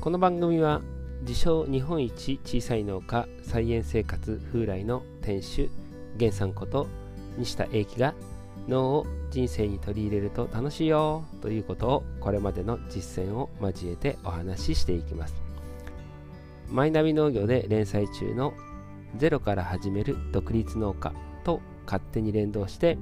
[0.00, 0.80] この番組は
[1.28, 5.70] 自称日本一小さい農家菜園生活風来の店主
[6.14, 6.86] 源さんこと
[7.36, 8.14] 西田英樹が
[8.66, 15.34] 農を人生に取り入れると楽しいよということをこれまでの実践を交えてお話ししていきます。
[16.70, 18.54] マイナビ農業で連載中の
[19.18, 21.12] ゼロから始める独立農家
[21.44, 22.96] と勝手に連動して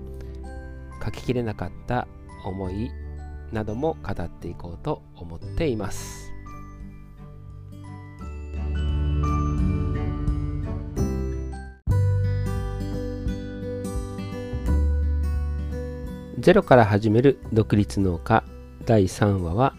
[1.05, 2.09] 書ききれなかった
[2.45, 2.91] 思い
[3.53, 6.28] なども語っていこうと思っています。
[16.49, 18.43] ゼロから始める独立農家。
[18.87, 19.75] 第3話は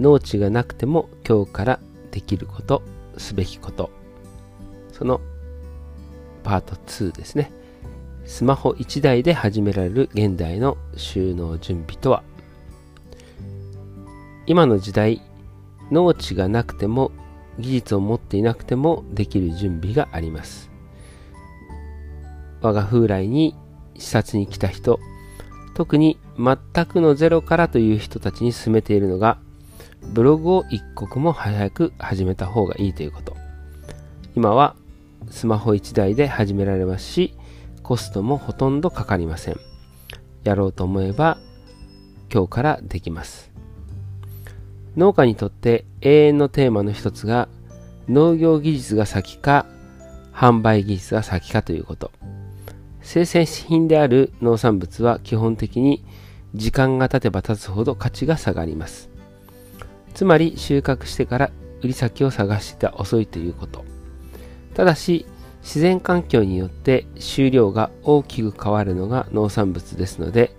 [0.00, 2.82] 農地がなくても今日からできること
[3.16, 3.92] すべきこと
[4.90, 5.20] その
[6.42, 7.52] パート2ですね。
[8.24, 12.24] スマホ1台で始められる現代の収納準備とは。
[14.46, 15.22] 今の時代
[15.92, 17.12] 農地がなくても
[17.60, 20.72] 技術を持っていなくてもできる準備があります。
[22.62, 23.54] 我が風来に
[23.96, 24.98] 視察に来た人
[25.78, 29.38] 特に全くのゼロからという人たちに勧めているのが、
[30.12, 33.36] ブログを一刻も早く始めた方がいいということ。
[34.34, 34.74] 今は
[35.30, 37.32] スマホ1台で始められますし、
[37.84, 39.60] コストもほとんどかかりません。
[40.42, 41.38] やろうと思えば
[42.32, 43.52] 今日からできます。
[44.96, 47.48] 農家にとって永遠のテーマの一つが
[48.08, 49.64] 農業技術が先か
[50.34, 52.10] 販売技術が先かということ。
[53.08, 56.04] 生鮮品である農産物は基本的に
[56.54, 59.08] 時間が経てば経つほど価値が下がります。
[60.12, 61.50] つまり収穫してから
[61.80, 63.82] 売り先を探してた遅いということ。
[64.74, 65.24] ただし
[65.62, 70.54] 自然環境によって収量が大きく変わるのが農産物ですので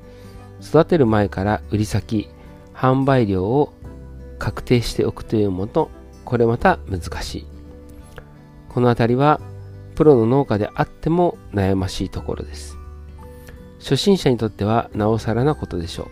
[0.60, 2.30] 育てる前から売り先、
[2.74, 3.74] 販売量を
[4.40, 5.92] 確定しておくというもの
[6.26, 7.46] これまた難しい。
[8.70, 9.40] この辺りは
[10.00, 12.78] プロの農家であっても悩ましいところです。
[13.80, 16.08] 初心者にとってはなおさらなことでしょう。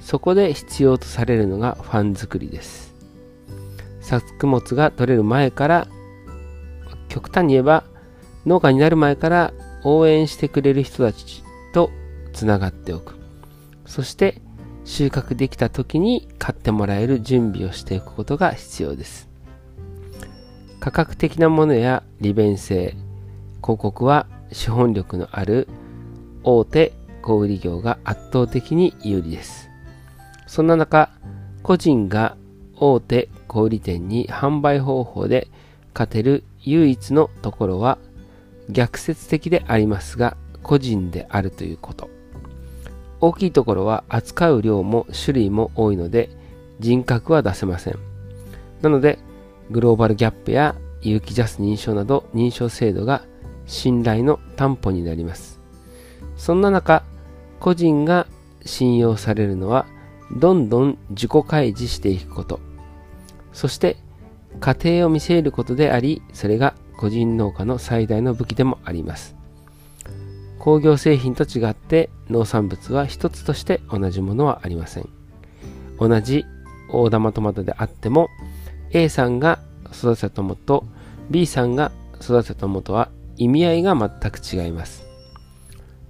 [0.00, 2.94] そこで必要とされるのがファン作りです。
[4.02, 5.88] 作物が取れる前から、
[7.08, 7.84] 極端に言えば
[8.44, 11.90] 農家になる前から応援してくれる人たちと
[12.34, 13.14] つながっておく。
[13.86, 14.42] そして
[14.84, 19.29] 収穫できた時に買ってもらえる準備をしていくことが必要です。
[20.80, 22.96] 価格的なものや利便性、
[23.62, 25.68] 広告は資本力のある
[26.42, 29.68] 大手小売業が圧倒的に有利です。
[30.46, 31.10] そんな中、
[31.62, 32.34] 個人が
[32.76, 35.48] 大手小売店に販売方法で
[35.92, 37.98] 勝てる唯一のところは
[38.70, 42.08] 逆説的でありますが個人であるということ。
[43.20, 46.30] 大きいところは扱う量も種類も多いので
[46.78, 47.98] 人格は出せません。
[48.80, 49.18] なので
[49.70, 53.22] グローバルギャップや有機ジャス認証など認証制度が
[53.66, 55.60] 信頼の担保になります。
[56.36, 57.04] そんな中、
[57.60, 58.26] 個人が
[58.64, 59.86] 信用されるのは
[60.36, 62.60] どんどん自己開示していくこと。
[63.52, 63.96] そして
[64.58, 69.36] 家庭を見せることであり、それが個人農家の最大の武器でもあります。
[70.58, 75.08] 工業製品と違って農産物は一つとして同じものはありません。
[75.98, 76.44] 同じ
[76.92, 78.28] 大玉トマトであっても
[78.92, 79.60] A さんが
[79.92, 80.84] 育てたトマト
[81.30, 85.04] B さんが育てたトマトは意味合いが全く違います。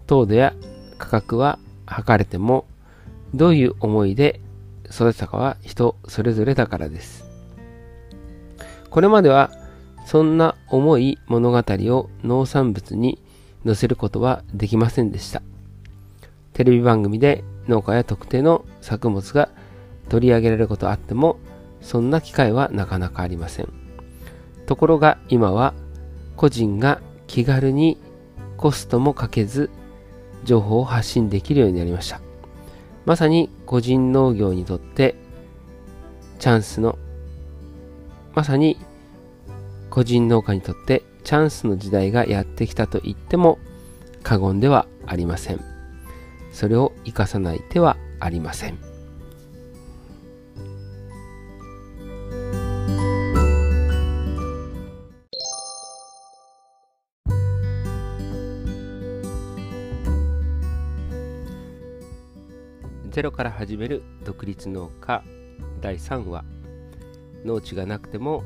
[0.06, 0.54] 糖度や
[0.98, 2.66] 価格は測れても
[3.34, 4.40] どういう思いで
[4.86, 7.24] 育てたかは人それぞれだからです。
[8.88, 9.50] これまでは
[10.06, 13.22] そんな重い物語を農産物に
[13.64, 15.42] 載せることはできませんでした。
[16.54, 19.50] テレビ番組で農家や特定の作物が
[20.08, 21.38] 取り上げられることあっても
[21.80, 23.68] そんな機会はなかなかありません。
[24.66, 25.74] ところが今は
[26.36, 27.98] 個人が気軽に
[28.56, 29.70] コストもかけず
[30.44, 32.20] 情報を発信できるようになりました。
[33.04, 35.16] まさに個人農業にとって
[36.38, 36.98] チャンスの、
[38.34, 38.78] まさに
[39.90, 43.58] 個人農家にとってチャンスの時代がやってきたと言っても
[44.22, 45.60] 過言ではありません。
[46.52, 48.89] それを生かさない手はありません。
[63.10, 65.24] ゼロから始める独立農家。
[65.80, 66.44] 第3話
[67.44, 68.44] 農地がなくても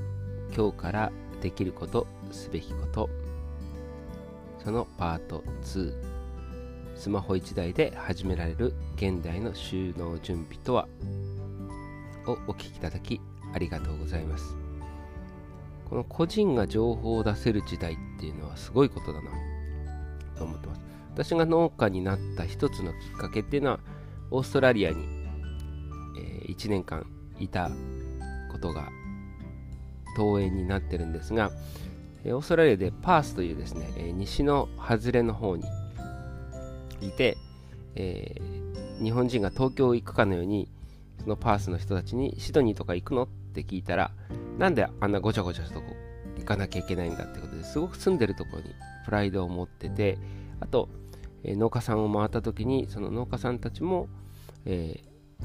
[0.57, 1.13] 今日から
[1.43, 3.11] できることすべきこと。
[4.65, 5.93] そのパート2
[6.97, 10.89] スマホ1台で始められる現代の収納準備とは？
[12.27, 13.21] をお聞きいただき
[13.53, 14.57] ありがとうございます。
[15.91, 19.31] この個人が情報を出せる時代っていうのはすごいことだな
[20.39, 20.81] と思ってます。
[21.13, 23.81] 私が農家になった一つのきっかけっていうのは
[24.31, 25.05] オーストラリアに、
[26.19, 27.07] えー、1年間
[27.39, 27.71] いた
[28.51, 28.89] ことが
[30.17, 31.51] 登園になってるんですが、
[32.25, 35.65] えー、オーストラリアでパースというですね、えー、西の外れの方に
[37.01, 37.37] いて、
[37.97, 38.41] え
[39.01, 40.69] 日本人が東京行くかのように
[41.21, 44.13] そのパースの人たちにシドニーとか行くのって聞いたら
[44.59, 45.87] なんであんなごちゃごちゃしたとこ
[46.39, 48.71] 行かなきゃいけないんだってことですごく住んでるところに
[49.05, 50.19] プライドを持ってて
[50.61, 50.89] あと、
[51.45, 54.09] え、農家さんを回った時にその農家さんたちも、
[54.65, 55.45] えー、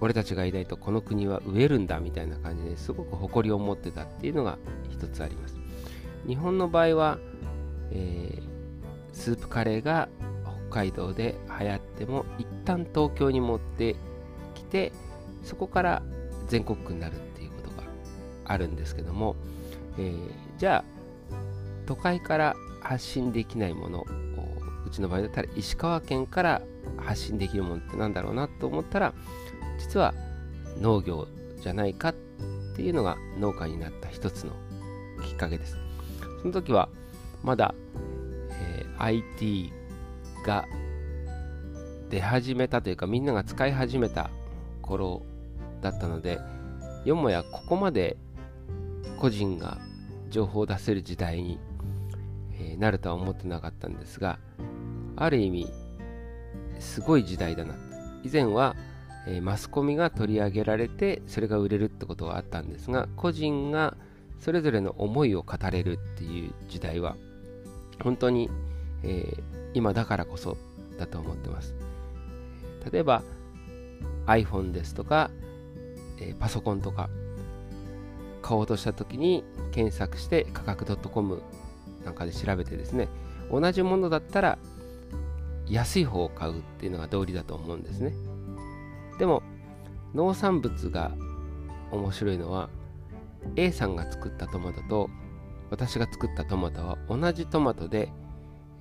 [0.00, 4.58] 俺たちがいないとこの国は飢えるんだみたいな感じですごく誇りを持ってたっていうのが
[4.90, 5.56] 一つあります。
[6.26, 7.18] 日本の場合は、
[7.92, 8.42] えー、
[9.12, 10.08] スープカレーが
[10.70, 13.96] 北海道で流行っても一旦東京に持って
[14.54, 14.92] きて
[15.42, 16.02] そこから
[16.48, 17.84] 全国区になるっていうことが
[18.44, 19.36] あるんですけども、
[19.98, 20.84] えー、じゃあ
[21.86, 24.04] 都会から発信できないもの
[24.94, 26.62] ちの場合だったら石川県から
[26.96, 29.14] 発信できるものってなんだろうなと思ったら
[29.78, 30.14] 実は
[30.80, 31.28] 農業
[31.60, 32.14] じゃないかっ
[32.76, 34.52] ていうのが農家になった一つの
[35.24, 35.78] きっかけです。
[36.42, 36.88] その時は
[37.42, 37.74] まだ、
[38.50, 39.72] えー、IT
[40.44, 40.66] が
[42.10, 44.30] 出始めたというかみんなが使い始めた
[44.82, 45.22] 頃
[45.80, 46.38] だったので
[47.04, 48.16] よもやここまで
[49.18, 49.78] 個人が
[50.28, 51.58] 情報を出せる時代に、
[52.58, 54.38] えー、なるとは思ってなかったんですが
[55.16, 55.68] ある意味
[56.78, 57.74] すごい時代だな。
[58.22, 58.74] 以前は、
[59.26, 63.96] えー、マスコミが取り上げられてそれが売れるってことがあったんですが個人が
[64.40, 67.16] それぞれの思いを語れるっていう時代は
[68.02, 68.50] 本当に、
[69.02, 69.42] えー、
[69.74, 70.56] 今だからこそ
[70.98, 71.74] だと思ってます。
[72.90, 73.22] 例えば
[74.26, 75.30] iPhone ですとか、
[76.20, 77.08] えー、パソコンとか
[78.42, 81.42] 買おうとした時に検索して価格 .com
[82.04, 83.08] なんかで調べてですね
[83.50, 84.58] 同じものだったら
[85.68, 88.12] 安い方を買うっていうのが道理だと思うんですね。
[89.18, 89.42] でも
[90.14, 91.12] 農産物が
[91.90, 92.68] 面白いのは
[93.56, 95.10] A さんが作ったトマトと
[95.70, 98.12] 私が作ったトマトは同じトマトで、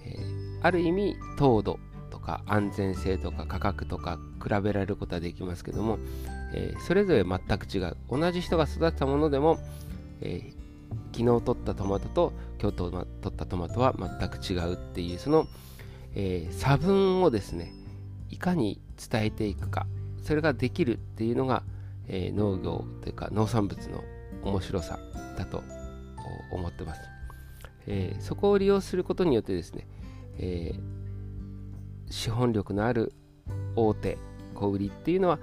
[0.01, 5.97] えー、ある意味糖度とか安全性とか価格とか比べられることはできますけども、
[6.53, 7.97] えー、それぞれ全く違う。
[8.09, 9.57] 同じ人が育てたものでも、
[10.21, 15.47] えー、昨日取ったトマトと今日取ったトマトは全く違うっていうその、
[16.15, 17.73] えー、差分をですね
[18.29, 19.87] いかに伝えていくか
[20.23, 21.63] それができるっていうのが、
[22.07, 24.03] えー、農業というか農産物の
[24.43, 24.99] 面白さ
[25.37, 25.63] だと
[26.51, 27.01] 思ってます、
[27.87, 29.87] えー、そこを利用することによってですね、
[30.37, 30.73] え
[32.09, 33.13] 資本力のある
[33.75, 34.17] 大手
[34.53, 35.39] 小売りっていうのは、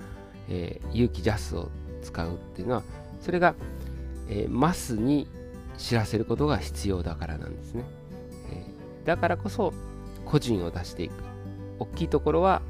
[0.48, 1.70] え有機ジャスを
[2.02, 2.82] 使うっていうのは
[3.20, 3.54] それが、
[4.28, 5.26] えマスに
[5.78, 7.84] 知らせることが必要だからなんですね、
[8.52, 8.64] え、
[9.04, 9.72] だからこそ
[10.30, 11.12] 個人を出していく。
[11.80, 12.62] 大きいところは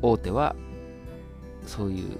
[0.00, 0.54] 大手は
[1.66, 2.18] そういう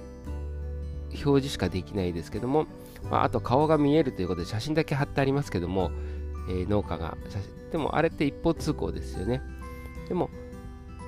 [1.09, 2.67] 表示しかできないですけども、
[3.09, 5.91] まあ、あと顔が見えるということで写真だけ貼ってありますけども、
[6.49, 9.41] えー、農家が写真でもあれって一方通行ですよね。
[10.07, 10.29] でも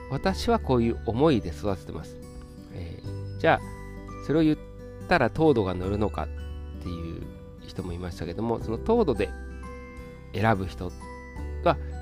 [0.09, 2.17] 私はこういう思いで育ててます、
[2.73, 3.59] えー、じゃあ
[4.27, 4.57] それを言っ
[5.07, 6.27] たら糖度が乗るのか
[6.79, 7.23] っていう
[7.65, 9.29] 人もいましたけどもその糖度で
[10.33, 10.91] 選ぶ人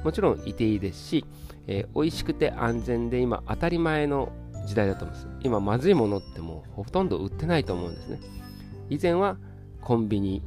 [0.04, 1.26] もちろんいていいですし、
[1.68, 4.32] えー、美味しくて安全で今当たり前の
[4.66, 5.28] 時代だと思います。
[5.42, 8.20] 今まずいものってもうほとんど売ってないと思うんですね。
[8.90, 9.38] 以前は
[9.82, 10.42] コンビニ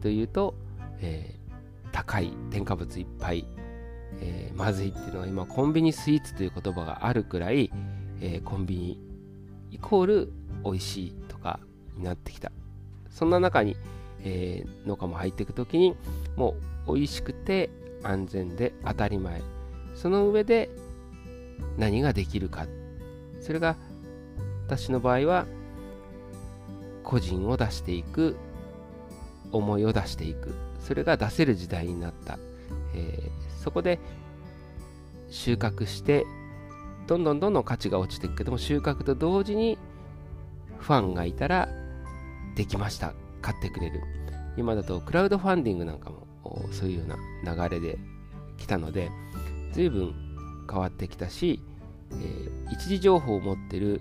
[0.00, 0.54] というと、
[1.00, 3.46] えー、高い添加物いっぱい、
[4.20, 7.70] えー、まずいっていうのは今コンビニスイーツという言葉があるくらい、
[8.20, 8.98] えコンビニ
[9.70, 10.32] イコール
[10.64, 11.60] 美味しいとか
[11.96, 12.52] になってきた。
[13.10, 13.76] そんな中に
[14.24, 15.94] え、農家も入っていく時に
[16.36, 16.54] も
[16.86, 17.70] う美味しくて
[18.04, 19.42] 安全で当たり前。
[19.94, 20.70] その上で
[21.76, 22.66] 何ができるか。
[23.40, 23.76] それが
[24.66, 25.46] 私の場合は
[27.02, 28.36] 個人を出していく。
[29.52, 30.54] 思いを出していく。
[30.80, 32.38] それが出せる時代になった、
[32.94, 33.98] えー、そこで
[35.30, 36.26] 収穫して
[37.06, 39.78] どんどんどんどん価値が落ちていくけども収穫と同時に
[40.78, 41.68] ファンがいたら
[42.56, 43.14] できました。
[43.40, 44.00] 買ってくれる。
[44.56, 46.26] 今だとクラウドファンディングなんかも
[46.72, 47.04] そういうよ
[47.44, 47.98] うな流れで
[48.58, 49.10] 来たので
[49.72, 50.14] 随分
[50.70, 51.62] 変わってきたし、
[52.12, 54.00] えー、一時情報を持ってる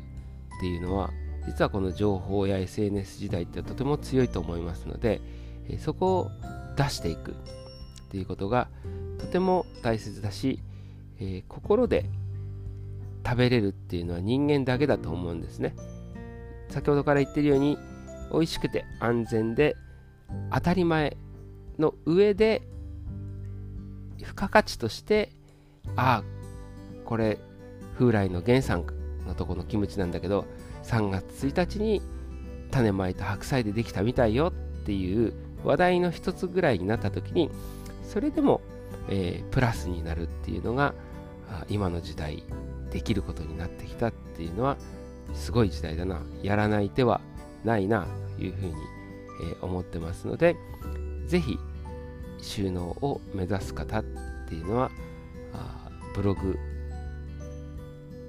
[0.58, 1.10] っていうのは
[1.46, 5.22] 実はこの情報や SNS 時代ってとても強いと思いますので、
[5.68, 6.32] えー、そこを
[6.78, 7.36] 出していくっ
[8.10, 8.70] ていうことが
[9.20, 10.60] とても大切だし、
[11.20, 12.06] えー、心で
[13.26, 15.76] 食べれるっていうのは人間だけだと思うんですね。
[16.70, 17.78] 先ほどから言ってるように
[18.32, 19.76] 美味しくて安全で
[20.52, 21.16] 当たり前
[21.84, 22.62] の上で
[24.20, 25.30] 付加価値として
[25.96, 26.24] ああ
[27.06, 27.38] これ
[28.00, 28.86] 風来の原産
[29.28, 30.46] のとこのキムチなんだけど
[30.84, 32.02] 3月1日に
[32.72, 37.50] 種まいた白菜でできたみたいよっていう話題の一つぐらいになった時に
[38.04, 38.62] それでも、
[39.10, 40.94] えー、プラスになるっていうのが
[41.70, 42.44] 今の時代
[42.92, 44.78] できることになってきたっていうのは
[45.34, 46.22] すごい時代だな。
[46.42, 47.22] やらない手は
[47.64, 48.74] ないなというふうに、
[49.52, 50.56] えー、思ってますので
[51.28, 51.58] 是非
[52.44, 54.04] 収納を目指す方っ
[54.48, 54.92] ていうのは
[55.54, 56.58] あブログ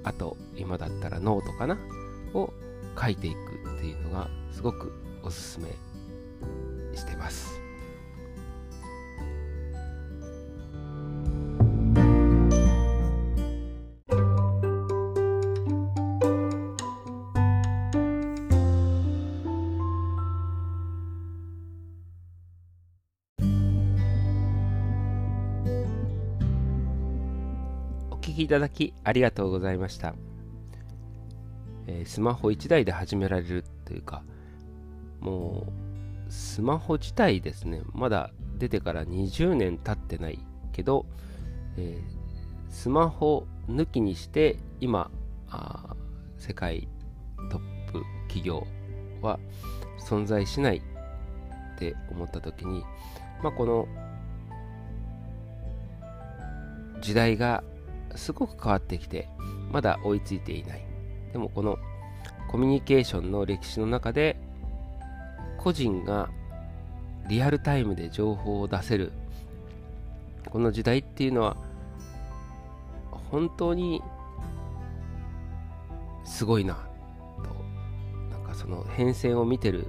[0.03, 1.77] あと今だったらノートかな？
[2.33, 2.51] を
[2.99, 3.35] 書いていく
[3.77, 4.91] っていうのがすごく
[5.23, 5.67] おすすめ
[6.95, 7.64] してます。
[28.35, 30.13] きいただきありがとうございました。
[31.87, 34.23] えー、スマホ1台で始められるというか、
[35.19, 35.67] も
[36.27, 40.39] う、スマホ自体ですね、まだ出てから20年経ってない
[40.71, 41.05] けど、
[41.77, 45.09] えー、スマホ抜きにして今
[45.49, 45.95] あ
[46.37, 46.87] 世界
[47.49, 48.65] トップ企業
[49.21, 49.39] は
[50.07, 50.81] 存在しない
[51.75, 52.83] って思った時に、
[53.41, 53.87] まあ、この
[57.01, 57.63] 時代が
[58.15, 59.27] すごく変わってきて
[59.71, 60.85] まだ追いついていない。
[61.31, 61.77] でもこの
[62.49, 64.37] コミュニケーションの歴史の中で
[65.57, 66.29] 個人が
[67.27, 69.11] リアルタイムで情報を出せる。
[70.49, 71.57] この時代っていうのは
[73.31, 74.01] 本当に
[76.23, 76.75] すごいな。
[77.43, 77.49] と
[78.31, 79.87] なんかその変遷を見てる。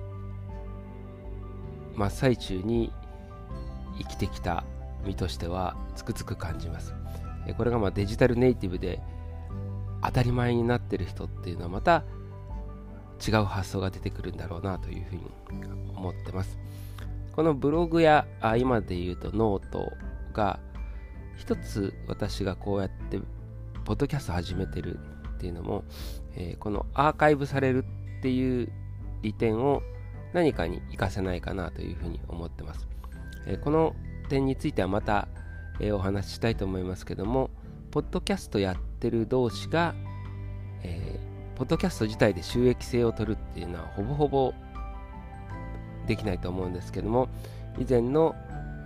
[1.94, 2.92] 真っ最中に
[3.98, 4.64] 生きてきた
[5.04, 6.94] 身としてはつくづく感じます。
[7.54, 9.00] これがまデジタルネイティブで
[10.02, 12.04] 当たり前になってる人っていうのはまた
[13.26, 15.22] 違う発想が出てくるんだろうなというふうに
[15.94, 16.58] 思ってます。
[17.32, 19.92] このブログやあ今で言うとノート
[20.32, 20.58] が
[21.36, 23.20] 一つ私がこうやって
[23.84, 24.98] ポッドキャスト始めてる
[25.34, 25.84] っていうのも、
[26.34, 27.84] えー、このアーカイブされる
[28.18, 28.72] っていう
[29.22, 29.82] 利点を
[30.32, 32.86] 何かに活かせないかなというふうに思ってます、
[33.46, 33.94] えー、この
[34.30, 35.28] 点についてはまた
[35.80, 37.50] えー、お話ししたいと思いますけども、
[37.90, 39.94] ポッドキャストやってる同士が、
[40.82, 44.54] えー、ポッドキャスト自体で収益性を取るっていうのはほぼほぼ
[46.06, 47.28] できないと思うんですけども、
[47.78, 48.34] 以前の、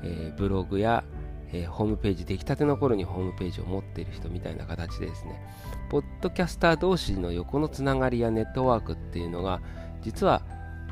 [0.02, 1.04] えー、ブログや、
[1.52, 5.40] えー、ホームページ、出来たての頃にホームページを持っている人みたいな形でですね、
[5.90, 9.60] ポッドキャスター同士の横のつながりやネットワークっていうのが、
[10.02, 10.42] 実は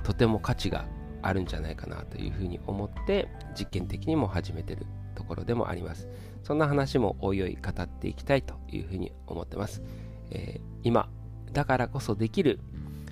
[0.03, 0.85] とても価値が
[1.23, 3.29] あるんじゃないかなというふうに思って
[3.59, 4.87] 実験的にも始めてる。
[5.29, 6.09] ころでもあります。
[6.43, 9.83] そんな話もおいおい語っていきたいというふうに思ってます。
[10.31, 11.09] えー、今、
[11.53, 12.59] だからこそできる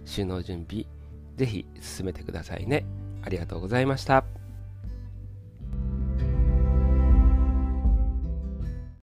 [0.04, 0.86] 収納準備、
[1.36, 2.84] ぜひ進めてくださいね。
[3.22, 4.45] ありがとうございました。